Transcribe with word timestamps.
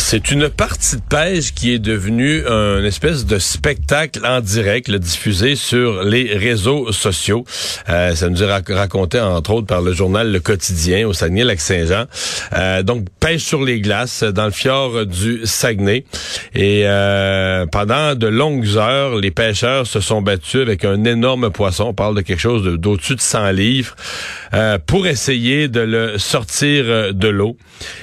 C'est 0.00 0.30
une 0.30 0.48
partie 0.48 0.96
de 0.96 1.02
pêche 1.02 1.54
qui 1.54 1.72
est 1.72 1.78
devenue 1.78 2.46
un 2.46 2.82
espèce 2.84 3.26
de 3.26 3.38
spectacle 3.38 4.24
en 4.24 4.40
direct, 4.40 4.90
diffusé 4.90 5.56
sur 5.56 6.04
les 6.04 6.36
réseaux 6.36 6.90
sociaux. 6.90 7.44
Euh, 7.88 8.14
ça 8.14 8.28
nous 8.28 8.42
est 8.42 8.50
raconté 8.72 9.20
entre 9.20 9.50
autres 9.50 9.66
par 9.66 9.82
le 9.82 9.92
journal 9.92 10.32
Le 10.32 10.40
Quotidien 10.40 11.06
au 11.06 11.12
Saguenay-Lac-Saint-Jean. 11.12 12.06
Euh, 12.54 12.82
donc 12.82 13.06
pêche 13.20 13.42
sur 13.44 13.62
les 13.62 13.80
glaces 13.80 14.22
dans 14.22 14.46
le 14.46 14.50
fjord 14.50 15.06
du 15.06 15.42
Saguenay. 15.44 16.04
Et 16.54 16.82
euh, 16.84 17.66
pendant 17.66 18.14
de 18.14 18.26
longues 18.26 18.76
heures, 18.76 19.16
les 19.16 19.30
pêcheurs 19.30 19.86
se 19.86 20.00
sont 20.00 20.22
battus 20.22 20.62
avec 20.62 20.84
un 20.84 21.04
énorme 21.04 21.50
poisson. 21.50 21.84
On 21.88 21.94
parle 21.94 22.16
de 22.16 22.22
quelque 22.22 22.40
chose 22.40 22.64
d'au-dessus 22.64 23.16
de, 23.16 23.20
100 23.20 23.50
livres 23.50 23.96
pour 24.86 25.06
essayer 25.06 25.68
de 25.68 25.80
le 25.80 26.18
sortir 26.18 27.12
de 27.12 27.28
l'eau. 27.28 27.56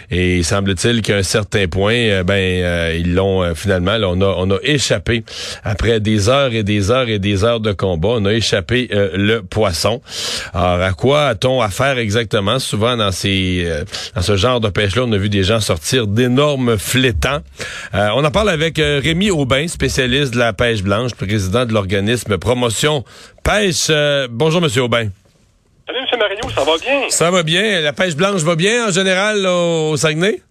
Et 0.10 0.38
il 0.38 0.46
semble-t-il 0.46 1.02
qu'à 1.02 1.18
un 1.18 1.24
certain 1.24 1.68
point 1.68 1.81
euh, 1.90 2.24
ben 2.24 2.34
euh, 2.36 2.98
ils 2.98 3.14
l'ont 3.14 3.44
euh, 3.44 3.54
finalement. 3.54 3.98
on 4.02 4.22
a 4.22 4.36
on 4.38 4.52
a 4.52 4.58
échappé 4.64 5.24
après 5.64 6.00
des 6.00 6.30
heures 6.30 6.54
et 6.54 6.64
des 6.64 6.92
heures 6.92 7.10
et 7.10 7.20
des 7.20 7.44
heures 7.44 7.60
de 7.60 7.72
combat. 7.72 8.10
On 8.14 8.26
a 8.26 8.34
échappé 8.34 8.90
le 8.92 9.40
poisson. 9.42 10.02
Alors 10.54 10.82
à 10.82 10.92
quoi 10.94 11.28
a-t-on 11.28 11.62
affaire 11.62 11.98
exactement? 11.98 12.60
Souvent 12.60 12.98
dans 12.98 13.12
ces 13.12 13.68
dans 14.16 14.22
ce 14.22 14.36
genre 14.36 14.60
de 14.60 14.70
pêche-là, 14.70 15.04
on 15.06 15.12
a 15.12 15.18
vu 15.18 15.30
des 15.30 15.44
gens 15.44 15.60
sortir 15.60 16.08
d'énormes 16.08 16.78
flétans. 16.78 17.40
on 17.94 18.24
en 18.24 18.32
parle 18.32 18.50
avec 18.50 18.78
Rémi 18.78 19.32
Aubin, 19.32 19.68
spécialiste 19.68 20.34
de 20.34 20.40
la 20.40 20.54
pêche 20.54 20.84
blanche, 20.84 21.14
président 21.14 21.66
de 21.66 21.74
l'organisme 21.74 22.38
Promotion 22.38 23.04
Pêche. 23.44 23.92
bonjour 24.30 24.62
Monsieur 24.62 24.84
Aubin. 24.84 25.10
Salut 25.88 26.00
M. 26.12 26.20
Mario, 26.20 26.50
ça 26.56 26.64
va 26.64 26.78
bien? 26.78 27.10
Ça 27.10 27.32
va 27.32 27.44
bien. 27.44 27.82
La 27.82 27.94
pêche 27.94 28.16
blanche 28.16 28.42
va 28.42 28.56
bien 28.56 28.88
en 28.88 28.92
général 28.92 29.46
au 29.46 29.98
Saguenay? 29.98 30.42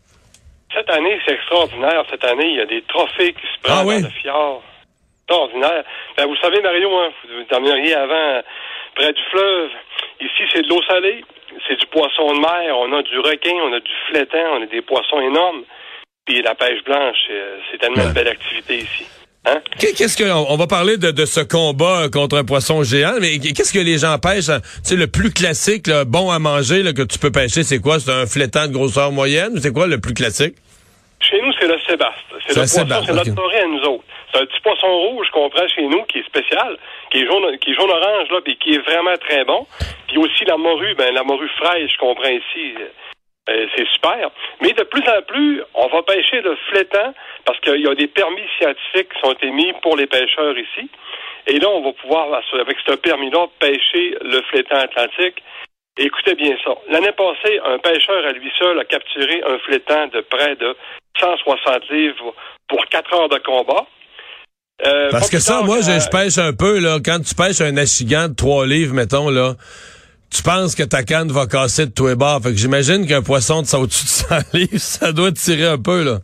Cette 0.74 0.90
année, 0.90 1.20
c'est 1.24 1.34
extraordinaire. 1.34 2.04
Cette 2.10 2.24
année, 2.24 2.48
il 2.48 2.56
y 2.56 2.60
a 2.60 2.66
des 2.66 2.82
trophées 2.82 3.32
qui 3.32 3.46
se 3.46 3.60
prennent 3.62 3.78
ah 3.80 3.84
dans 3.84 4.08
le 4.08 4.14
fjord. 4.20 4.62
Extraordinaire. 5.22 5.84
Ben, 6.16 6.26
vous 6.26 6.36
savez, 6.36 6.60
Mario, 6.60 6.96
hein, 6.96 7.10
vous 7.28 7.44
termineriez 7.44 7.94
avant 7.94 8.42
près 8.94 9.12
du 9.12 9.22
fleuve. 9.30 9.70
Ici, 10.20 10.42
c'est 10.52 10.62
de 10.62 10.68
l'eau 10.68 10.82
salée. 10.82 11.24
C'est 11.66 11.76
du 11.76 11.86
poisson 11.86 12.32
de 12.32 12.40
mer. 12.40 12.78
On 12.78 12.92
a 12.92 13.02
du 13.02 13.18
requin, 13.18 13.54
on 13.64 13.72
a 13.72 13.80
du 13.80 13.92
flétan, 14.08 14.58
on 14.58 14.62
a 14.62 14.66
des 14.66 14.82
poissons 14.82 15.20
énormes. 15.20 15.64
Puis 16.24 16.42
la 16.42 16.54
pêche 16.54 16.82
blanche, 16.84 17.18
c'est 17.70 17.78
tellement 17.78 18.04
une 18.04 18.12
belle 18.12 18.28
activité 18.28 18.76
ici. 18.76 19.06
Hein? 19.46 19.60
Qu'est-ce 19.78 20.18
que 20.18 20.24
on 20.24 20.56
va 20.56 20.66
parler 20.66 20.98
de, 20.98 21.24
ce 21.24 21.40
combat 21.40 22.08
contre 22.12 22.36
un 22.36 22.44
poisson 22.44 22.82
géant, 22.82 23.14
mais 23.20 23.38
qu'est-ce 23.38 23.72
que 23.72 23.78
les 23.78 23.96
gens 23.96 24.18
pêchent 24.18 24.50
hein? 24.50 24.60
Tu 24.60 24.90
sais 24.90 24.96
le 24.96 25.06
plus 25.06 25.32
classique, 25.32 25.86
le 25.86 26.04
bon 26.04 26.30
à 26.30 26.38
manger 26.38 26.82
que 26.92 27.02
tu 27.02 27.18
peux 27.18 27.32
pêcher, 27.32 27.62
c'est 27.62 27.80
quoi? 27.80 27.98
C'est 28.00 28.12
un 28.12 28.26
flétan 28.26 28.66
de 28.66 28.72
grosseur 28.72 29.12
moyenne 29.12 29.56
c'est 29.56 29.72
quoi 29.72 29.86
le 29.86 29.98
plus 29.98 30.12
classique? 30.12 30.56
Chez 31.20 31.40
nous, 31.42 31.52
c'est 31.58 31.68
le 31.68 31.78
sébaste. 31.86 32.16
C'est 32.46 32.48
le 32.50 32.54
poisson, 32.54 32.86
c'est 33.06 33.12
notre 33.12 33.34
forêt 33.34 33.60
à 33.60 33.66
nous 33.66 33.82
autres. 33.82 34.04
C'est 34.32 34.40
un 34.40 34.46
petit 34.46 34.60
poisson 34.60 34.86
rouge 34.86 35.26
qu'on 35.32 35.50
prend 35.50 35.68
chez 35.68 35.86
nous 35.86 36.02
qui 36.04 36.18
est 36.18 36.26
spécial, 36.26 36.76
qui 37.10 37.20
est 37.20 37.26
jaune, 37.26 37.58
qui 37.58 37.70
est 37.70 37.74
jaune 37.74 37.90
orange 37.90 38.28
là, 38.30 38.40
puis 38.44 38.56
qui 38.56 38.74
est 38.74 38.78
vraiment 38.78 39.16
très 39.18 39.44
bon. 39.44 39.66
Puis 40.08 40.18
aussi 40.18 40.44
la 40.44 40.56
morue, 40.56 40.94
ben 40.94 41.12
la 41.14 41.22
morue 41.22 41.50
fraîche 41.58 41.96
qu'on 41.98 42.14
prend 42.14 42.28
ici. 42.28 42.74
Euh, 43.48 43.66
c'est 43.74 43.86
super. 43.88 44.30
Mais 44.62 44.72
de 44.72 44.82
plus 44.84 45.02
en 45.08 45.22
plus, 45.26 45.62
on 45.74 45.88
va 45.88 46.02
pêcher 46.02 46.40
le 46.40 46.56
flétan 46.70 47.12
parce 47.44 47.58
qu'il 47.60 47.80
y 47.80 47.88
a 47.88 47.94
des 47.94 48.08
permis 48.08 48.46
scientifiques 48.58 49.12
qui 49.12 49.20
sont 49.20 49.36
émis 49.42 49.72
pour 49.82 49.96
les 49.96 50.06
pêcheurs 50.06 50.56
ici. 50.56 50.88
Et 51.46 51.58
là, 51.58 51.68
on 51.68 51.82
va 51.82 51.92
pouvoir, 51.92 52.40
avec 52.60 52.76
ce 52.86 52.94
permis-là, 52.94 53.46
pêcher 53.58 54.16
le 54.22 54.42
flétan 54.50 54.76
atlantique. 54.76 55.42
écoutez 55.98 56.34
bien 56.34 56.56
ça. 56.64 56.74
L'année 56.88 57.12
passée, 57.12 57.60
un 57.64 57.78
pêcheur 57.78 58.24
à 58.26 58.32
lui 58.32 58.50
seul 58.58 58.78
a 58.78 58.84
capturé 58.84 59.42
un 59.46 59.58
flétan 59.60 60.08
de 60.08 60.20
près 60.20 60.56
de 60.56 60.76
160 61.18 61.88
livres 61.90 62.34
pour 62.68 62.84
4 62.86 63.14
heures 63.14 63.28
de 63.28 63.38
combat. 63.38 63.86
Euh, 64.86 65.10
parce 65.10 65.28
que 65.28 65.38
ça, 65.38 65.62
moi, 65.62 65.80
je, 65.80 66.10
pêche 66.10 66.38
un 66.38 66.52
peu, 66.52 66.78
là. 66.78 66.98
Quand 67.04 67.20
tu 67.20 67.34
pêches 67.34 67.60
un 67.60 67.76
achigan 67.76 68.28
de 68.28 68.34
3 68.34 68.66
livres, 68.66 68.94
mettons, 68.94 69.28
là, 69.28 69.54
tu 70.30 70.42
penses 70.42 70.74
que 70.74 70.82
ta 70.82 71.02
canne 71.02 71.30
va 71.30 71.46
casser 71.46 71.86
de 71.86 71.92
tous 71.92 72.06
les 72.06 72.14
bords. 72.14 72.40
Fait 72.42 72.50
que 72.50 72.56
j'imagine 72.56 73.06
qu'un 73.06 73.22
poisson 73.22 73.62
de 73.62 73.66
ça 73.66 73.78
au-dessus 73.78 74.04
de 74.04 74.08
100 74.08 74.36
livres, 74.54 74.78
ça 74.78 75.12
doit 75.12 75.32
tirer 75.32 75.66
un 75.66 75.78
peu, 75.78 76.02
là. 76.02 76.18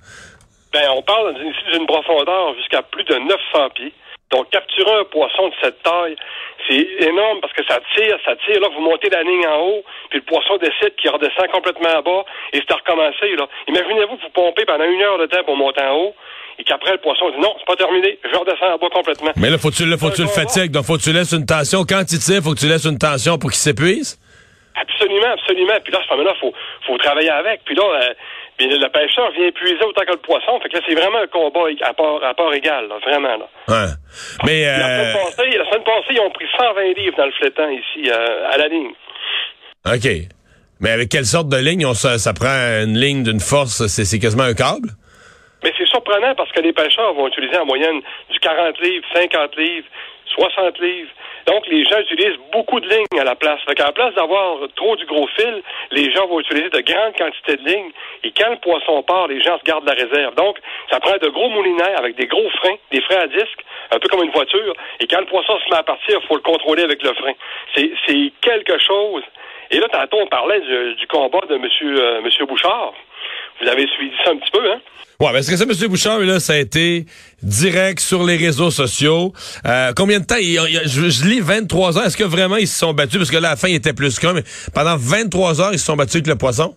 Ben, 0.76 0.90
on 0.90 1.00
parle 1.00 1.32
ici 1.40 1.72
d'une 1.72 1.86
profondeur 1.86 2.54
jusqu'à 2.58 2.82
plus 2.82 3.04
de 3.04 3.14
900 3.14 3.70
pieds. 3.74 3.92
Donc, 4.30 4.50
capturer 4.50 4.92
un 5.00 5.04
poisson 5.04 5.48
de 5.48 5.54
cette 5.62 5.82
taille, 5.82 6.16
c'est 6.68 6.86
énorme 7.08 7.40
parce 7.40 7.54
que 7.54 7.64
ça 7.64 7.78
tire, 7.94 8.18
ça 8.26 8.36
tire. 8.44 8.60
Là, 8.60 8.68
vous 8.74 8.82
montez 8.82 9.08
la 9.08 9.22
ligne 9.22 9.46
en 9.46 9.58
haut, 9.60 9.84
puis 10.10 10.18
le 10.18 10.24
poisson 10.26 10.58
décide 10.58 10.94
qu'il 10.96 11.08
redescend 11.08 11.48
complètement 11.48 11.88
en 11.96 12.02
bas 12.02 12.24
et 12.52 12.58
c'est 12.58 12.70
à 12.72 12.76
recommencer. 12.76 13.36
Là. 13.36 13.46
Imaginez-vous 13.68 14.16
vous 14.20 14.28
pompez 14.34 14.66
pendant 14.66 14.84
une 14.84 15.00
heure 15.00 15.16
de 15.16 15.24
temps 15.24 15.44
pour 15.44 15.56
monter 15.56 15.82
en 15.82 15.94
haut 15.96 16.14
et 16.58 16.64
qu'après 16.64 16.92
le 16.92 16.98
poisson 16.98 17.30
dit 17.30 17.40
non, 17.40 17.54
c'est 17.58 17.66
pas 17.66 17.76
terminé, 17.76 18.18
je 18.22 18.36
redescends 18.36 18.74
en 18.74 18.76
bas 18.76 18.90
complètement. 18.92 19.32
Mais 19.36 19.48
là, 19.48 19.56
faut-tu 19.56 19.84
faut 19.96 20.10
tu 20.10 20.22
le 20.22 20.28
fatigues, 20.28 20.72
donc 20.72 20.84
faut 20.84 20.98
que 20.98 21.04
tu 21.04 21.12
laisses 21.14 21.32
une 21.32 21.46
tension? 21.46 21.84
Quand 21.88 22.04
il 22.04 22.18
tire, 22.18 22.42
faut 22.42 22.52
que 22.52 22.60
tu 22.60 22.68
laisses 22.68 22.84
une 22.84 22.98
tension 22.98 23.38
pour 23.38 23.48
qu'il 23.48 23.60
s'épuise? 23.60 24.20
Absolument, 24.76 25.32
absolument. 25.32 25.80
Puis 25.82 25.92
là, 25.92 26.00
à 26.00 26.04
ce 26.04 26.10
moment-là, 26.12 26.34
faut, 26.38 26.52
faut 26.86 26.98
travailler 26.98 27.30
avec. 27.30 27.64
Puis 27.64 27.74
là, 27.74 27.82
euh, 27.82 28.14
le 28.64 28.88
pêcheur 28.88 29.30
vient 29.32 29.46
épuiser 29.46 29.84
autant 29.84 30.02
que 30.02 30.12
le 30.12 30.18
poisson. 30.18 30.58
Fait 30.60 30.68
que 30.68 30.76
là, 30.76 30.82
c'est 30.88 30.94
vraiment 30.94 31.18
un 31.18 31.26
combat 31.26 31.68
à 31.82 31.94
part, 31.94 32.24
à 32.24 32.34
part 32.34 32.52
égal, 32.54 32.88
là, 32.88 32.98
vraiment. 33.04 33.36
Là. 33.36 33.48
Ouais. 33.68 33.92
Mais 34.44 34.64
la, 34.64 34.76
semaine 34.76 35.06
euh, 35.06 35.24
passée, 35.24 35.58
la 35.58 35.64
semaine 35.66 35.84
passée, 35.84 36.14
ils 36.14 36.20
ont 36.20 36.30
pris 36.30 36.46
120 36.56 36.82
livres 36.96 37.16
dans 37.16 37.26
le 37.26 37.32
flétan 37.32 37.68
ici, 37.68 38.10
euh, 38.10 38.50
à 38.50 38.56
la 38.56 38.68
ligne. 38.68 38.92
OK. 39.86 40.08
Mais 40.80 40.90
avec 40.90 41.08
quelle 41.08 41.24
sorte 41.24 41.48
de 41.48 41.56
ligne? 41.56 41.86
On, 41.86 41.94
ça, 41.94 42.18
ça 42.18 42.32
prend 42.34 42.48
une 42.84 42.98
ligne 42.98 43.22
d'une 43.22 43.40
force, 43.40 43.86
c'est 43.86 44.18
quasiment 44.18 44.44
un 44.44 44.54
câble? 44.54 44.90
Mais 45.62 45.72
c'est 45.76 45.86
surprenant 45.86 46.34
parce 46.34 46.52
que 46.52 46.60
les 46.60 46.72
pêcheurs 46.72 47.14
vont 47.14 47.28
utiliser 47.28 47.56
en 47.58 47.66
moyenne 47.66 48.00
du 48.30 48.38
40 48.40 48.78
livres, 48.80 49.04
50 49.14 49.56
livres, 49.56 49.86
60 50.28 50.78
livres. 50.80 51.10
Donc, 51.46 51.66
les 51.68 51.84
gens 51.84 51.98
utilisent 52.00 52.38
beaucoup 52.52 52.80
de 52.80 52.88
lignes 52.88 53.20
à 53.20 53.24
la 53.24 53.36
place. 53.36 53.60
Fait 53.66 53.74
qu'à 53.74 53.86
la 53.86 53.92
place 53.92 54.14
d'avoir 54.14 54.58
trop 54.74 54.96
du 54.96 55.06
gros 55.06 55.26
fil, 55.28 55.62
les 55.92 56.10
gens 56.12 56.26
vont 56.26 56.40
utiliser 56.40 56.70
de 56.70 56.80
grandes 56.80 57.16
quantités 57.16 57.56
de 57.56 57.68
lignes. 57.68 57.92
Et 58.24 58.32
quand 58.32 58.50
le 58.50 58.56
poisson 58.56 59.02
part, 59.02 59.28
les 59.28 59.40
gens 59.40 59.58
se 59.58 59.64
gardent 59.64 59.86
la 59.86 59.94
réserve. 59.94 60.34
Donc, 60.34 60.58
ça 60.90 60.98
prend 60.98 61.16
de 61.16 61.28
gros 61.28 61.48
moulinaires 61.50 61.98
avec 61.98 62.16
des 62.16 62.26
gros 62.26 62.48
freins, 62.50 62.76
des 62.90 63.00
freins 63.02 63.20
à 63.20 63.26
disque, 63.28 63.64
un 63.92 63.98
peu 63.98 64.08
comme 64.08 64.24
une 64.24 64.32
voiture. 64.32 64.74
Et 65.00 65.06
quand 65.06 65.20
le 65.20 65.26
poisson 65.26 65.58
se 65.60 65.70
met 65.70 65.76
à 65.76 65.84
partir, 65.84 66.18
il 66.20 66.26
faut 66.26 66.36
le 66.36 66.42
contrôler 66.42 66.82
avec 66.82 67.02
le 67.02 67.14
frein. 67.14 67.32
C'est 67.74 68.32
quelque 68.40 68.78
chose. 68.78 69.22
Et 69.70 69.78
là, 69.78 69.88
tantôt, 69.88 70.18
on 70.20 70.26
parlait 70.26 70.60
du, 70.60 71.06
combat 71.08 71.40
de 71.48 71.56
M. 71.56 71.62
Monsieur, 71.62 72.00
euh, 72.00 72.20
monsieur 72.22 72.46
Bouchard. 72.46 72.92
Vous 73.60 73.68
avez 73.68 73.86
suivi 73.88 74.12
ça 74.24 74.30
un 74.30 74.36
petit 74.36 74.50
peu, 74.52 74.70
hein? 74.70 74.80
Ouais, 75.18 75.32
parce 75.32 75.48
que 75.48 75.56
ça, 75.56 75.64
M. 75.64 75.88
Bouchard, 75.88 76.18
là, 76.20 76.40
ça 76.40 76.52
a 76.52 76.56
été 76.56 77.06
direct 77.42 78.00
sur 78.00 78.22
les 78.22 78.36
réseaux 78.36 78.70
sociaux. 78.70 79.32
Euh, 79.66 79.92
combien 79.96 80.20
de 80.20 80.26
temps? 80.26 80.36
je, 80.36 81.26
lis 81.26 81.40
23 81.40 81.98
heures. 81.98 82.04
Est-ce 82.04 82.18
que 82.18 82.24
vraiment 82.24 82.56
ils 82.56 82.68
se 82.68 82.78
sont 82.78 82.92
battus? 82.92 83.16
Parce 83.18 83.30
que 83.30 83.38
là, 83.38 83.48
à 83.48 83.50
la 83.52 83.56
fin, 83.56 83.68
il 83.68 83.76
était 83.76 83.94
plus 83.94 84.18
qu'un, 84.18 84.34
mais 84.34 84.42
pendant 84.74 84.96
23 84.98 85.62
heures, 85.62 85.72
ils 85.72 85.78
se 85.78 85.86
sont 85.86 85.96
battus 85.96 86.16
avec 86.16 86.26
le 86.26 86.36
poisson? 86.36 86.76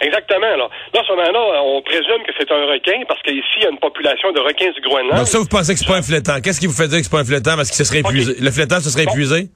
Exactement. 0.00 0.40
Là, 0.40 0.68
là, 0.94 1.02
ce 1.06 1.12
moment-là, 1.12 1.62
on 1.62 1.82
présume 1.82 2.24
que 2.26 2.32
c'est 2.38 2.50
un 2.50 2.66
requin 2.72 3.04
parce 3.06 3.20
qu'ici, 3.20 3.42
il 3.58 3.62
y 3.64 3.66
a 3.66 3.70
une 3.70 3.78
population 3.78 4.32
de 4.32 4.40
requins 4.40 4.70
du 4.72 4.80
Groenland. 4.80 5.18
Donc 5.18 5.28
ça, 5.28 5.38
vous 5.38 5.46
pensez 5.46 5.74
que 5.74 5.78
c'est 5.78 5.86
pas 5.86 5.98
un 5.98 6.02
flétan. 6.02 6.40
Qu'est-ce 6.40 6.58
qui 6.58 6.66
vous 6.66 6.72
fait 6.72 6.88
dire 6.88 6.98
que 6.98 7.04
c'est 7.04 7.12
pas 7.12 7.20
un 7.20 7.24
flétan? 7.24 7.54
Parce 7.56 7.70
que 7.70 7.76
ce 7.76 7.84
serait 7.84 8.00
épuisé. 8.00 8.34
Le 8.40 8.50
flétan, 8.50 8.80
ce 8.80 8.88
serait 8.88 9.04
épuisé? 9.04 9.48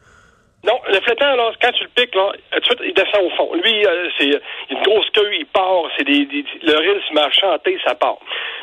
Non, 0.67 0.81
le 0.89 1.01
flétan, 1.01 1.37
là, 1.37 1.53
quand 1.63 1.71
tu 1.73 1.85
le 1.85 1.91
piques, 1.91 2.15
là, 2.17 2.33
tout 2.55 2.59
de 2.59 2.65
suite, 2.65 2.81
il 2.85 2.93
descend 2.93 3.23
au 3.23 3.31
fond. 3.37 3.55
Lui, 3.55 3.87
euh, 3.87 4.09
c'est 4.19 4.31
une 4.71 4.83
grosse 4.83 5.09
queue, 5.11 5.31
il 5.35 5.47
part, 5.47 5.85
c'est 5.97 6.03
des, 6.03 6.27
le 6.63 6.77
ril 6.79 7.01
se 7.09 7.15
met 7.15 7.21
à 7.21 7.31
ça 7.33 7.95
part. 7.95 8.19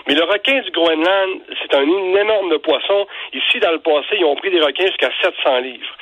Mais 0.06 0.14
le 0.14 0.24
requin 0.26 0.60
du 0.60 0.72
Groenland, 0.72 1.40
c'est 1.62 1.74
un 1.74 1.84
énorme 1.84 2.60
poisson. 2.60 3.08
Ici, 3.32 3.60
dans 3.62 3.72
le 3.72 3.80
passé, 3.80 4.18
ils 4.20 4.26
ont 4.26 4.36
pris 4.36 4.52
des 4.52 4.60
requins 4.60 4.88
jusqu'à 4.88 5.12
700 5.22 5.60
livres. 5.60 5.96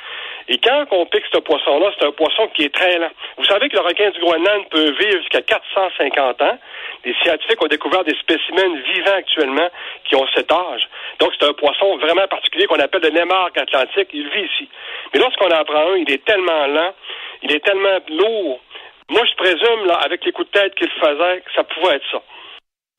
Et 0.52 0.58
quand 0.58 0.84
on 0.90 1.06
pique 1.06 1.24
ce 1.32 1.38
poisson-là, 1.38 1.90
c'est 1.98 2.04
un 2.04 2.12
poisson 2.12 2.46
qui 2.48 2.64
est 2.64 2.74
très 2.74 2.98
lent. 2.98 3.08
Vous 3.38 3.44
savez 3.44 3.70
que 3.70 3.76
le 3.76 3.80
requin 3.80 4.10
du 4.10 4.20
Groenland 4.20 4.68
peut 4.68 4.90
vivre 5.00 5.18
jusqu'à 5.20 5.40
450 5.40 6.42
ans. 6.42 6.58
Les 7.06 7.14
scientifiques 7.22 7.62
ont 7.64 7.68
découvert 7.68 8.04
des 8.04 8.14
spécimens 8.16 8.76
vivants 8.92 9.16
actuellement 9.16 9.70
qui 10.04 10.14
ont 10.14 10.26
cet 10.34 10.52
âge. 10.52 10.86
Donc, 11.20 11.32
c'est 11.40 11.48
un 11.48 11.54
poisson 11.54 11.96
vraiment 11.96 12.28
particulier 12.28 12.66
qu'on 12.66 12.78
appelle 12.80 13.00
le 13.00 13.08
lémarque 13.08 13.56
atlantique. 13.56 14.08
Il 14.12 14.28
vit 14.28 14.44
ici. 14.44 14.68
Mais 15.14 15.20
lorsqu'on 15.20 15.50
en 15.50 15.64
prend 15.64 15.90
un, 15.90 15.96
il 15.96 16.12
est 16.12 16.22
tellement 16.22 16.66
lent, 16.66 16.92
il 17.40 17.50
est 17.50 17.64
tellement 17.64 17.98
lourd. 18.10 18.60
Moi, 19.08 19.22
je 19.24 19.34
présume, 19.36 19.86
là, 19.86 20.00
avec 20.04 20.22
les 20.22 20.32
coups 20.32 20.52
de 20.52 20.60
tête 20.60 20.74
qu'il 20.74 20.90
faisait, 20.90 21.40
que 21.40 21.52
ça 21.54 21.64
pouvait 21.64 21.94
être 21.94 22.10
ça. 22.12 22.20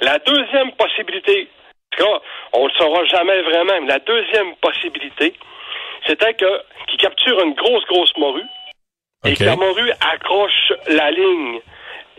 La 0.02 0.18
deuxième 0.18 0.72
possibilité, 0.72 1.50
on 2.54 2.64
ne 2.64 2.68
le 2.68 2.74
saura 2.80 3.06
jamais 3.06 3.44
vraiment, 3.44 3.80
mais 3.82 3.90
la 3.90 4.00
deuxième 4.00 4.56
possibilité, 4.56 5.36
c'était 6.08 6.34
que 6.34 6.64
capture 7.24 7.44
une 7.44 7.54
grosse, 7.54 7.86
grosse 7.86 8.14
morue 8.18 8.46
et 9.26 9.36
que 9.36 9.44
la 9.44 9.56
morue 9.56 9.92
accroche 10.14 10.74
la 10.88 11.12
ligne 11.12 11.60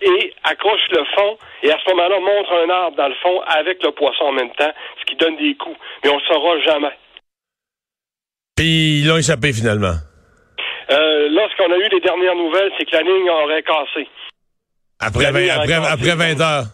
et 0.02 0.32
accroche 0.42 0.80
le 0.90 1.04
fond 1.14 1.38
et 1.62 1.70
à 1.70 1.78
ce 1.78 1.90
moment-là 1.90 2.18
montre 2.20 2.52
un 2.64 2.70
arbre 2.70 2.96
dans 2.96 3.08
le 3.08 3.14
fond 3.22 3.40
avec 3.46 3.82
le 3.82 3.90
poisson 3.92 4.24
en 4.24 4.32
même 4.32 4.50
temps, 4.52 4.72
ce 5.00 5.04
qui 5.04 5.16
donne 5.16 5.36
des 5.36 5.54
coups. 5.56 5.76
Mais 6.02 6.10
on 6.10 6.16
ne 6.16 6.20
le 6.20 6.26
saura 6.26 6.60
jamais. 6.60 6.96
Puis 8.56 9.00
ils 9.00 9.06
l'ont 9.06 9.16
échappé 9.16 9.52
finalement. 9.52 9.94
Euh, 10.90 11.28
là, 11.30 11.48
ce 11.50 11.56
qu'on 11.56 11.72
a 11.72 11.76
eu 11.76 11.88
les 11.90 12.00
dernières 12.00 12.36
nouvelles, 12.36 12.70
c'est 12.78 12.84
que 12.84 12.96
la 12.96 13.02
ligne 13.02 13.30
aurait 13.30 13.62
cassé. 13.62 14.08
Après, 15.00 15.32
20, 15.32 15.48
après, 15.48 15.74
après 15.74 16.14
20 16.14 16.40
heures. 16.40 16.64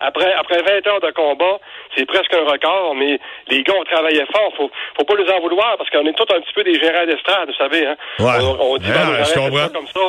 Après, 0.00 0.32
après 0.34 0.62
20 0.62 0.86
heures 0.86 1.00
de 1.00 1.10
combat, 1.12 1.58
c'est 1.96 2.06
presque 2.06 2.32
un 2.34 2.44
record, 2.50 2.94
mais 2.96 3.18
les 3.48 3.62
gars 3.62 3.74
ont 3.78 3.84
travaillé 3.84 4.22
fort. 4.32 4.52
Faut, 4.56 4.70
faut 4.98 5.04
pas 5.04 5.14
les 5.16 5.30
en 5.30 5.40
vouloir 5.40 5.76
parce 5.78 5.90
qu'on 5.90 6.06
est 6.06 6.12
tous 6.14 6.32
un 6.34 6.40
petit 6.40 6.54
peu 6.54 6.64
des 6.64 6.78
gérants 6.78 7.06
d'estrade, 7.06 7.48
vous 7.48 7.54
savez. 7.58 7.86
Hein? 7.86 7.96
Ouais. 8.18 8.38
On, 8.40 8.72
on 8.72 8.76
dit 8.78 8.86
Ah, 8.94 9.22
je 9.24 9.34
comprends. 9.34 9.68
comme 9.68 9.86
ça. 9.86 10.00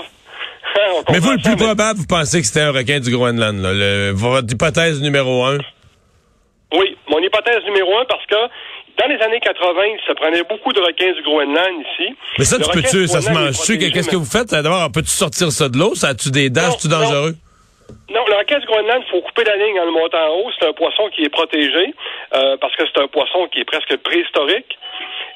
Mais 1.11 1.19
vous, 1.19 1.31
le 1.31 1.37
plus 1.37 1.51
mais- 1.51 1.63
probable, 1.65 1.99
vous 1.99 2.07
pensez 2.07 2.41
que 2.41 2.47
c'était 2.47 2.61
un 2.61 2.71
requin 2.71 2.99
du 2.99 3.09
Groenland. 3.11 3.61
Là. 3.61 3.71
Le- 3.73 4.11
votre 4.13 4.51
hypothèse 4.51 5.01
numéro 5.01 5.43
un? 5.45 5.57
Oui, 6.73 6.97
mon 7.07 7.19
hypothèse 7.19 7.63
numéro 7.65 7.97
un, 7.99 8.05
parce 8.05 8.25
que 8.25 8.35
dans 8.97 9.07
les 9.07 9.21
années 9.23 9.39
80, 9.39 9.81
il 9.85 9.99
se 10.07 10.13
prenait 10.13 10.43
beaucoup 10.49 10.73
de 10.73 10.81
requins 10.81 11.13
du 11.13 11.21
Groenland 11.23 11.81
ici. 11.81 12.15
Mais 12.39 12.45
ça, 12.45 12.57
Le 12.57 12.63
tu 12.65 12.69
peux-tu, 12.71 13.07
ça 13.07 13.21
se 13.21 13.29
mange-tu? 13.31 13.77
Qu'est-ce 13.77 14.09
que 14.09 14.15
vous 14.15 14.25
faites? 14.25 14.49
D'abord, 14.51 14.91
peux-tu 14.91 15.09
sortir 15.09 15.51
ça 15.51 15.69
de 15.69 15.77
l'eau? 15.77 15.95
Ça 15.95 16.09
a-tu 16.09 16.31
des 16.31 16.49
dents? 16.49 16.71
C'est-tu 16.71 16.87
dangereux? 16.89 17.31
Non, 17.31 17.37
le 18.09 18.37
requin 18.37 18.59
du 18.59 18.65
Groenland, 18.65 19.03
il 19.05 19.11
faut 19.11 19.21
couper 19.21 19.43
la 19.43 19.55
ligne 19.57 19.79
en 19.79 19.85
le 19.85 19.91
montant 19.91 20.17
en 20.17 20.35
haut. 20.37 20.51
C'est 20.59 20.67
un 20.67 20.73
poisson 20.73 21.09
qui 21.09 21.23
est 21.23 21.29
protégé 21.29 21.93
euh, 22.35 22.57
parce 22.57 22.75
que 22.75 22.83
c'est 22.85 23.01
un 23.01 23.07
poisson 23.07 23.47
qui 23.51 23.61
est 23.61 23.65
presque 23.65 23.95
préhistorique. 23.97 24.77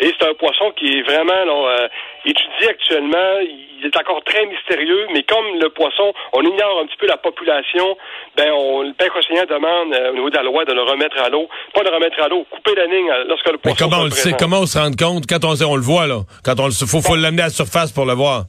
Et 0.02 0.14
c'est 0.18 0.30
un 0.30 0.34
poisson 0.34 0.72
qui 0.78 1.00
est 1.00 1.02
vraiment 1.02 1.44
là, 1.46 1.82
euh, 1.82 1.88
étudié 2.26 2.70
actuellement. 2.70 3.40
Il 3.42 3.86
est 3.86 3.98
encore 3.98 4.24
très 4.24 4.46
mystérieux, 4.46 5.08
mais 5.14 5.24
comme 5.24 5.60
le 5.60 5.70
poisson, 5.70 6.14
on 6.34 6.42
ignore 6.42 6.80
un 6.82 6.86
petit 6.86 6.98
peu 6.98 7.08
la 7.08 7.18
population, 7.18 7.98
ben 8.38 8.52
on, 8.52 8.84
le 8.84 8.94
père 8.94 9.12
conseiller 9.12 9.46
demande 9.46 9.94
euh, 9.94 10.12
au 10.12 10.14
niveau 10.14 10.30
de 10.30 10.36
la 10.36 10.44
loi 10.44 10.64
de 10.64 10.74
le 10.74 10.84
remettre 10.84 11.18
à 11.22 11.30
l'eau. 11.30 11.50
Pas 11.74 11.82
de 11.82 11.90
le 11.90 11.96
remettre 11.96 12.22
à 12.22 12.30
l'eau, 12.30 12.46
couper 12.50 12.76
la 12.76 12.86
ligne 12.86 13.10
euh, 13.10 13.26
lorsque 13.28 13.48
le 13.48 13.54
Mais 13.54 13.72
poisson 13.72 13.90
comment 13.90 14.02
on 14.02 14.06
le 14.06 14.12
sait? 14.12 14.34
Comment 14.40 14.60
on 14.62 14.66
se 14.66 14.78
rend 14.78 14.92
compte? 14.92 15.26
Quand 15.28 15.44
on, 15.44 15.54
on 15.70 15.76
le 15.76 15.82
voit, 15.82 16.08
là. 16.08 16.22
Quand 16.46 16.60
on 16.60 16.68
le, 16.68 16.72
faut, 16.72 17.02
faut 17.02 17.16
l'amener 17.16 17.42
à 17.42 17.46
la 17.46 17.52
surface 17.52 17.92
pour 17.92 18.06
le 18.06 18.14
voir. 18.14 18.44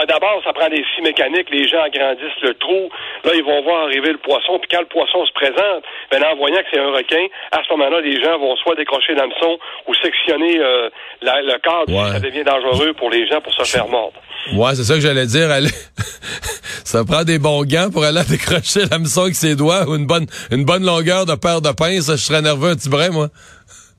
Ben, 0.00 0.06
D'abord, 0.06 0.40
ça 0.44 0.52
prend 0.52 0.68
des 0.68 0.82
scies 0.92 1.02
mécaniques. 1.02 1.48
Les 1.50 1.66
gens 1.68 1.82
agrandissent 1.82 2.42
le 2.42 2.54
trou. 2.54 2.88
Là, 3.24 3.32
ils 3.34 3.44
vont 3.44 3.62
voir 3.62 3.84
arriver 3.84 4.12
le 4.12 4.18
poisson. 4.18 4.58
Puis 4.58 4.68
quand 4.70 4.80
le 4.80 4.86
poisson 4.86 5.24
se 5.26 5.32
présente, 5.32 5.82
ben, 6.10 6.22
en 6.24 6.36
voyant 6.36 6.58
que 6.58 6.68
c'est 6.72 6.80
un 6.80 6.90
requin, 6.92 7.24
à 7.52 7.60
ce 7.66 7.72
moment-là, 7.74 8.00
les 8.00 8.22
gens 8.22 8.38
vont 8.38 8.54
soit 8.56 8.74
décrocher 8.76 9.14
l'hameçon 9.14 9.58
ou 9.86 9.94
sectionner 9.94 10.58
euh, 10.58 10.90
la- 11.22 11.42
le 11.42 11.58
cadre 11.58 11.88
Ouais. 11.92 12.12
ça 12.12 12.20
devient 12.20 12.44
dangereux 12.44 12.92
pour 12.94 13.10
les 13.10 13.26
gens 13.26 13.40
pour 13.40 13.52
se 13.54 13.64
faire 13.64 13.88
mordre. 13.88 14.14
Ouais, 14.54 14.74
c'est 14.74 14.84
ça 14.84 14.94
que 14.94 15.00
j'allais 15.00 15.26
dire. 15.26 15.50
Aller- 15.50 15.70
ça 16.84 17.04
prend 17.04 17.24
des 17.24 17.38
bons 17.38 17.62
gants 17.64 17.90
pour 17.90 18.04
aller 18.04 18.22
décrocher 18.28 18.80
l'hameçon 18.90 19.22
avec 19.22 19.34
ses 19.34 19.56
doigts 19.56 19.88
ou 19.88 19.96
une 19.96 20.06
bonne, 20.06 20.26
une 20.50 20.64
bonne 20.64 20.84
longueur 20.84 21.26
de 21.26 21.34
paire 21.34 21.60
de 21.60 21.72
pinces. 21.72 22.10
Je 22.10 22.16
serais 22.16 22.42
nerveux 22.42 22.70
un 22.70 22.76
petit 22.76 22.88
brin, 22.90 23.10
moi. 23.10 23.28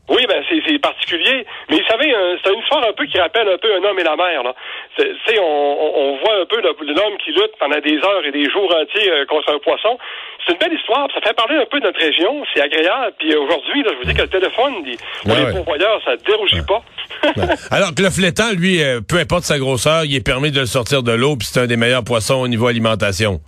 Oui, 0.10 0.26
ben 0.30 0.42
c'est 0.50 0.80
particulier. 0.80 1.46
Mais 1.70 1.78
vous 1.78 1.88
savez, 1.90 2.14
euh, 2.16 2.38
c'est 2.44 2.54
une 2.54 2.60
histoire 2.62 2.88
un 2.88 2.94
peu 2.94 3.06
qui 3.06 3.20
rappelle 3.20 3.48
un 3.50 3.58
peu 3.58 3.68
un 3.76 3.84
homme 3.84 4.00
et 4.00 4.04
la 4.04 4.16
mer. 4.16 4.42
Là. 4.44 4.54
C'est- 4.98 5.04
Tu 5.04 5.34
sais, 5.34 5.40
on, 5.40 5.44
on, 5.44 5.90
on 6.00 6.18
voit 6.24 6.40
un 6.42 6.46
peu 6.46 6.62
le- 6.62 6.94
l'homme 6.94 7.18
qui 7.24 7.32
lutte 7.32 7.52
pendant 7.60 7.80
des 7.80 7.98
heures 7.98 8.24
et 8.26 8.32
des 8.32 8.50
jours 8.50 8.74
entiers 8.74 9.12
euh, 9.12 9.26
contre 9.26 9.54
un 9.54 9.60
poisson. 9.60 9.98
C'est 10.46 10.54
une 10.54 10.60
belle 10.60 10.74
histoire. 10.78 11.08
Ça 11.14 11.20
fait 11.22 11.34
parler 11.36 11.58
un 11.58 11.66
peu 11.66 11.80
de 11.82 11.86
notre 11.86 12.00
région. 12.00 12.44
C'est 12.54 12.62
agréable. 12.62 13.14
Puis 13.20 13.34
euh, 13.34 13.42
aujourd'hui, 13.42 13.84
là, 13.84 13.90
je 13.94 13.98
vous 13.98 14.06
dis 14.06 14.14
que 14.18 14.22
le 14.24 14.30
téléphone, 14.30 14.74
il- 14.86 14.98
pour 15.26 15.34
Ouais, 15.34 15.46
les 15.46 15.52
pourvoyeurs, 15.52 16.02
ça 16.06 16.12
ne 16.12 16.18
dérougit 16.18 16.62
pas. 16.66 16.82
Alors 17.72 17.94
que 17.94 18.02
le 18.02 18.10
flétan, 18.10 18.52
lui, 18.58 18.82
euh, 18.82 19.02
peu 19.02 19.18
importe 19.18 19.44
sa 19.44 19.60
grosseur, 19.60 20.06
il 20.06 20.16
est 20.16 20.26
permis 20.26 20.52
de 20.52 20.62
le 20.62 20.66
sortir 20.66 21.04
de 21.04 21.12
l'eau, 21.12 21.36
puis 21.36 21.48
c'est 21.52 21.60
un 21.60 21.68
des 21.68 21.78
meilleurs 21.78 22.04
poissons 22.06 22.36
au 22.42 22.48
niveau 22.48 22.68
alimentation. 22.68 23.40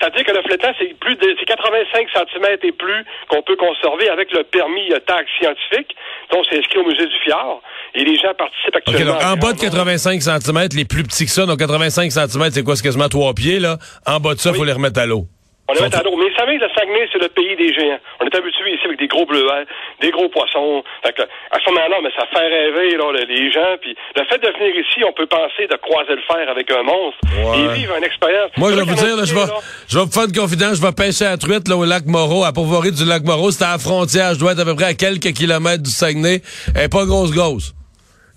C'est-à-dire 0.00 0.24
que 0.24 0.32
le 0.32 0.42
flétan, 0.42 0.68
c'est 0.78 0.94
plus 0.98 1.14
de 1.16 1.36
c'est 1.38 1.44
85 1.44 2.08
cm 2.08 2.56
et 2.62 2.72
plus 2.72 3.04
qu'on 3.28 3.42
peut 3.42 3.56
conserver 3.56 4.08
avec 4.08 4.32
le 4.32 4.44
permis 4.44 4.90
euh, 4.92 4.98
TAG 5.00 5.26
scientifique. 5.38 5.94
Donc, 6.32 6.46
c'est 6.48 6.58
inscrit 6.58 6.78
au 6.78 6.84
musée 6.86 7.06
du 7.06 7.18
Fjord. 7.24 7.60
Et 7.94 8.04
les 8.04 8.16
gens 8.16 8.32
participent 8.38 8.76
actuellement. 8.76 9.12
donc 9.14 9.22
en 9.24 9.36
bas 9.36 9.52
de 9.52 9.60
85 9.60 10.22
cm, 10.22 10.68
les 10.74 10.84
plus 10.84 11.02
petits 11.02 11.26
que 11.26 11.30
ça, 11.30 11.44
donc 11.44 11.58
85 11.58 12.10
cm, 12.10 12.50
c'est 12.50 12.62
quoi? 12.62 12.76
C'est 12.76 12.82
quasiment 12.82 13.08
trois 13.08 13.34
pieds, 13.34 13.58
là. 13.58 13.76
En 14.06 14.20
bas 14.20 14.34
de 14.34 14.38
ça, 14.38 14.50
il 14.50 14.52
Oui. 14.52 14.58
faut 14.58 14.64
les 14.64 14.72
remettre 14.72 15.00
à 15.00 15.06
l'eau. 15.06 15.26
On 15.70 15.84
à. 15.84 15.88
Mais 16.20 16.28
vous 16.28 16.36
savez, 16.36 16.58
le 16.58 16.68
Saguenay, 16.74 17.08
c'est 17.12 17.18
le 17.22 17.28
pays 17.28 17.56
des 17.56 17.72
géants. 17.72 17.98
On 18.20 18.26
est 18.26 18.34
habitué 18.34 18.72
ici 18.74 18.82
avec 18.84 18.98
des 18.98 19.06
gros 19.08 19.24
bleuets, 19.26 19.64
des 20.00 20.10
gros 20.10 20.28
poissons. 20.28 20.82
Fait 21.04 21.12
que, 21.14 21.22
à 21.22 21.58
ce 21.64 21.70
moment-là, 21.70 21.96
mais 22.02 22.10
ça 22.16 22.26
fait 22.32 22.46
rêver 22.46 22.96
là, 22.96 23.12
le- 23.12 23.24
les 23.24 23.50
gens. 23.52 23.76
Puis 23.80 23.96
le 24.16 24.24
fait 24.24 24.38
de 24.38 24.48
venir 24.58 24.74
ici, 24.76 25.04
on 25.06 25.12
peut 25.12 25.26
penser 25.26 25.66
de 25.70 25.76
croiser 25.76 26.14
le 26.14 26.22
fer 26.26 26.48
avec 26.50 26.70
un 26.70 26.82
monstre 26.82 27.18
Ouais. 27.24 27.58
et 27.60 27.68
vivre 27.78 27.94
une 27.96 28.04
expérience. 28.04 28.50
Moi, 28.56 28.70
je 28.72 28.76
vais 28.76 28.82
vous 28.84 28.94
dire, 28.94 29.16
là, 29.16 29.24
je 29.24 29.34
vais, 29.34 29.46
je 29.88 29.98
vais 29.98 30.04
vous 30.04 30.10
faire 30.12 30.24
une 30.24 30.32
confidence, 30.36 30.76
je 30.76 30.82
vais 30.82 30.92
pêcher 30.92 31.26
à 31.26 31.30
la 31.30 31.36
truite, 31.38 31.68
là, 31.68 31.76
au 31.76 31.84
lac 31.84 32.04
Moreau, 32.06 32.44
à 32.44 32.52
Pourvoirie 32.52 32.92
du 32.92 33.04
lac 33.04 33.22
Moreau. 33.24 33.50
C'est 33.50 33.64
à 33.64 33.72
la 33.72 33.78
frontière, 33.78 34.34
je 34.34 34.38
dois 34.40 34.52
être 34.52 34.60
à 34.60 34.64
peu 34.64 34.74
près 34.74 34.86
à 34.86 34.94
quelques 34.94 35.32
kilomètres 35.32 35.82
du 35.82 35.90
Saguenay. 35.90 36.42
Elle 36.74 36.84
est 36.84 36.92
pas 36.92 37.04
grosse 37.04 37.30
grosse. 37.32 37.72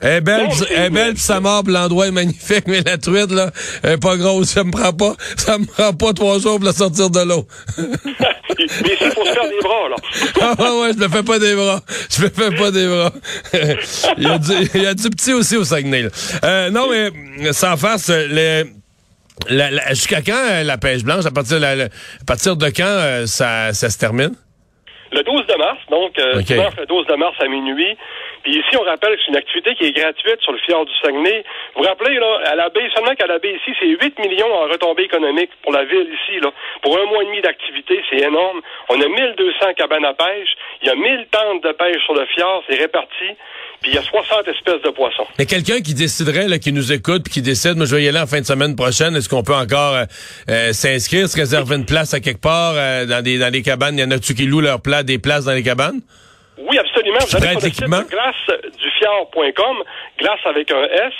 Elle 0.03 0.11
est 0.17 0.21
belle, 0.21 0.47
c'est- 0.51 0.65
elle 0.73 0.83
est 0.83 0.89
belle, 0.89 1.13
pis 1.13 1.71
l'endroit 1.71 2.07
est 2.07 2.11
magnifique, 2.11 2.65
mais 2.67 2.81
la 2.85 2.97
truite, 2.97 3.31
là, 3.31 3.51
elle 3.83 3.91
est 3.93 3.97
pas 3.97 4.17
grosse. 4.17 4.49
Ça 4.49 4.63
me 4.65 4.71
prend 4.71 4.91
pas, 4.91 5.13
ça 5.37 5.57
me 5.57 5.65
prend 5.65 5.93
pas 5.93 6.11
trois 6.13 6.39
jours 6.39 6.57
pour 6.57 6.65
la 6.65 6.73
sortir 6.73 7.09
de 7.09 7.21
l'eau. 7.21 7.47
mais 7.77 8.65
ici, 8.65 8.83
il 8.83 9.11
faut 9.11 9.25
se 9.25 9.31
faire 9.31 9.49
des 9.49 9.59
bras, 9.63 9.89
là. 9.89 9.95
ah 10.59 10.75
ouais, 10.81 10.91
je 10.93 10.99
me 10.99 11.07
fais 11.07 11.23
pas 11.23 11.39
des 11.39 11.55
bras. 11.55 11.79
Je 12.11 12.21
me 12.23 12.29
fais 12.29 12.51
pas 12.55 12.71
des 12.71 12.87
bras. 12.87 13.11
il, 14.17 14.23
y 14.23 14.29
a 14.29 14.37
du, 14.37 14.51
il 14.75 14.81
y 14.83 14.85
a 14.85 14.93
du 14.93 15.09
petit 15.09 15.33
aussi 15.33 15.55
au 15.55 15.63
Saguenay, 15.63 16.03
là. 16.03 16.09
Euh, 16.43 16.69
non, 16.69 16.87
mais, 16.89 17.53
sans 17.53 17.77
face, 17.77 18.11
jusqu'à 19.89 20.21
quand 20.21 20.33
euh, 20.51 20.63
la 20.63 20.77
pêche 20.77 21.03
blanche? 21.03 21.25
À 21.25 21.31
partir, 21.31 21.59
la- 21.59 21.75
la- 21.75 21.85
à 21.85 22.25
partir 22.27 22.55
de 22.57 22.65
quand 22.67 22.83
euh, 22.85 23.25
ça, 23.25 23.73
ça 23.73 23.89
se 23.89 23.97
termine? 23.97 24.33
Le 25.11 25.21
12 25.23 25.45
de 25.47 25.57
mars, 25.59 25.77
donc, 25.91 26.11
euh, 26.17 26.41
le 26.79 26.85
12 26.87 27.05
de 27.07 27.15
mars 27.15 27.35
à 27.39 27.47
minuit. 27.47 27.95
Puis 28.43 28.59
ici, 28.59 28.75
on 28.75 28.83
rappelle 28.83 29.15
que 29.15 29.21
c'est 29.25 29.31
une 29.31 29.37
activité 29.37 29.73
qui 29.75 29.85
est 29.85 29.91
gratuite 29.93 30.41
sur 30.41 30.51
le 30.51 30.59
fjord 30.59 30.85
du 30.85 30.91
Saguenay. 31.01 31.43
Vous 31.75 31.81
vous 31.81 31.87
rappelez, 31.87 32.15
là, 32.15 32.39
à 32.45 32.55
la 32.55 32.69
baie, 32.69 32.89
seulement 32.93 33.15
qu'à 33.15 33.27
la 33.27 33.39
baie 33.39 33.55
ici, 33.55 33.71
c'est 33.79 33.87
8 33.87 34.19
millions 34.19 34.53
en 34.53 34.67
retombées 34.67 35.03
économiques 35.03 35.51
pour 35.63 35.71
la 35.71 35.85
ville 35.85 36.07
ici, 36.11 36.39
là. 36.41 36.51
Pour 36.81 36.97
un 36.97 37.05
mois 37.05 37.23
et 37.23 37.25
demi 37.27 37.41
d'activité, 37.41 38.03
c'est 38.09 38.19
énorme. 38.19 38.61
On 38.89 38.99
a 38.99 39.07
1200 39.07 39.73
cabanes 39.77 40.05
à 40.05 40.13
pêche. 40.13 40.49
Il 40.81 40.87
y 40.87 40.91
a 40.91 40.95
1000 40.95 41.27
tentes 41.31 41.63
de 41.63 41.71
pêche 41.71 42.03
sur 42.03 42.13
le 42.13 42.25
fjord, 42.25 42.63
c'est 42.67 42.75
réparti. 42.75 43.31
Puis 43.81 43.91
il 43.91 43.95
y 43.95 43.97
a 43.97 44.01
60 44.01 44.47
espèces 44.47 44.81
de 44.81 44.89
poissons. 44.89 45.27
Mais 45.37 45.45
quelqu'un 45.45 45.81
qui 45.81 45.93
déciderait, 45.93 46.47
là, 46.47 46.57
qui 46.57 46.71
nous 46.71 46.91
écoute, 46.93 47.23
puis 47.23 47.33
qui 47.33 47.41
décide, 47.41 47.75
moi 47.75 47.85
je 47.85 47.95
vais 47.95 48.03
y 48.03 48.07
aller 48.07 48.19
en 48.19 48.27
fin 48.27 48.39
de 48.39 48.45
semaine 48.45 48.75
prochaine, 48.75 49.15
est-ce 49.15 49.27
qu'on 49.27 49.43
peut 49.43 49.55
encore 49.55 49.93
euh, 49.95 50.05
euh, 50.49 50.71
s'inscrire, 50.71 51.27
se 51.27 51.37
réserver 51.37 51.75
une 51.75 51.85
place 51.85 52.13
à 52.13 52.21
quelque 52.21 52.41
part 52.41 52.73
euh, 52.75 53.05
dans 53.05 53.21
des 53.21 53.37
dans 53.37 53.51
des 53.51 53.61
cabanes? 53.61 53.97
Y 53.97 54.03
en 54.03 54.11
a-tu 54.11 54.35
qui 54.35 54.45
louent 54.45 54.61
leur 54.61 54.81
plat, 54.81 55.03
des 55.03 55.19
places 55.19 55.45
dans 55.45 55.51
les 55.51 55.63
cabanes? 55.63 55.99
Oui, 56.57 56.77
absolument. 56.77 56.92
Vous 57.03 57.15
allez 57.15 57.25
sur 57.27 57.39
le 57.39 57.59
site 57.59 57.83
glace-du-fjord.com, 57.83 59.77
glace 60.19 60.39
avec 60.45 60.71
un 60.71 60.83
S, 60.83 61.13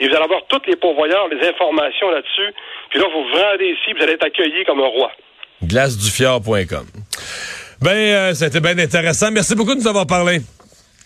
et 0.00 0.08
vous 0.08 0.14
allez 0.14 0.24
avoir 0.24 0.40
tous 0.48 0.62
les 0.66 0.76
pourvoyeurs, 0.76 1.28
les 1.28 1.48
informations 1.48 2.10
là-dessus. 2.10 2.54
Puis 2.90 2.98
là, 2.98 3.06
vous 3.12 3.22
vous 3.22 3.34
rendez 3.34 3.66
ici, 3.66 3.92
vous 3.96 4.02
allez 4.02 4.12
être 4.12 4.26
accueillis 4.26 4.64
comme 4.64 4.80
un 4.80 4.86
roi. 4.88 5.12
glacedufiort.com. 5.62 6.86
Ben, 7.80 7.90
euh, 7.90 8.34
c'était 8.34 8.60
bien 8.60 8.78
intéressant. 8.78 9.30
Merci 9.30 9.54
beaucoup 9.54 9.74
de 9.74 9.80
nous 9.80 9.88
avoir 9.88 10.06
parlé. 10.06 10.40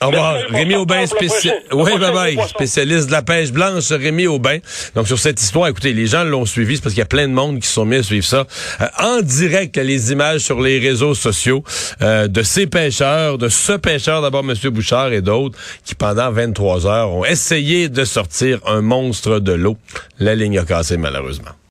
Au 0.03 0.07
revoir. 0.09 0.37
Rémi 0.51 0.75
Aubin, 0.75 1.07
spécial... 1.07 1.57
Oui, 1.73 1.99
bye 1.99 2.13
bye. 2.13 2.49
Spécialiste 2.49 3.07
de 3.07 3.13
la 3.13 3.23
pêche 3.23 3.53
blanche, 3.53 3.91
Rémi 3.91 4.27
Aubin. 4.27 4.59
Donc, 4.95 5.07
sur 5.07 5.19
cette 5.19 5.41
histoire, 5.41 5.69
écoutez, 5.69 5.93
les 5.93 6.07
gens 6.07 6.25
l'ont 6.25 6.47
suivi, 6.47 6.77
c'est 6.77 6.83
parce 6.83 6.95
qu'il 6.95 7.01
y 7.01 7.03
a 7.03 7.07
plein 7.07 7.29
de 7.29 7.33
monde 7.33 7.61
qui 7.61 7.69
sont 7.69 7.85
mis 7.85 7.97
à 7.97 8.03
suivre 8.03 8.27
ça. 8.27 8.47
Euh, 8.81 8.87
en 8.99 9.21
direct, 9.21 9.77
les 9.77 10.13
images 10.13 10.41
sur 10.41 10.61
les 10.61 10.79
réseaux 10.79 11.15
sociaux 11.15 11.63
euh, 12.03 12.29
de 12.29 12.43
ces 12.43 12.67
pêcheurs, 12.67 13.39
de 13.39 13.49
ce 13.49 13.73
pêcheur, 13.73 14.23
d'abord 14.23 14.45
M. 14.49 14.55
Bouchard 14.71 15.13
et 15.13 15.23
d'autres, 15.23 15.59
qui 15.85 15.95
pendant 15.95 16.31
23 16.31 16.87
heures 16.87 17.13
ont 17.13 17.25
essayé 17.25 17.89
de 17.89 18.05
sortir 18.05 18.59
un 18.67 18.81
monstre 18.81 19.39
de 19.39 19.53
l'eau. 19.53 19.77
La 20.19 20.35
ligne 20.35 20.59
a 20.59 20.65
cassé, 20.65 20.97
malheureusement. 20.97 21.53